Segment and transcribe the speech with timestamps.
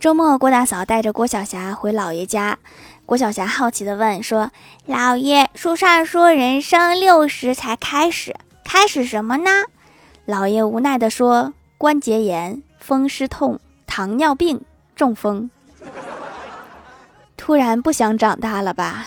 [0.00, 2.58] 周末，郭大嫂带着郭晓霞回姥爷家。
[3.04, 4.50] 郭晓霞好奇地问：“说，
[4.88, 8.34] 姥爷，书上说人生六十才开始，
[8.64, 9.50] 开始什么呢？”
[10.26, 14.62] 姥爷无奈地说：“关节炎、风湿痛、糖尿病、
[14.96, 15.50] 中风。”
[17.36, 19.06] 突然不想长大了吧？